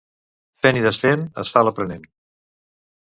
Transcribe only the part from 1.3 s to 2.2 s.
es fa l'aprenent.